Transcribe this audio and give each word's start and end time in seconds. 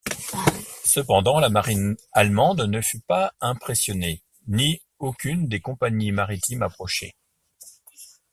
Cependant, 0.83 1.39
la 1.39 1.49
marine 1.49 1.95
allemande 2.13 2.61
ne 2.61 2.81
fut 2.81 3.01
pas 3.01 3.35
impressionnée, 3.39 4.23
ni 4.47 4.81
aucune 4.97 5.47
des 5.47 5.59
compagnies 5.59 6.11
maritimes 6.11 6.63
approchées. 6.63 7.13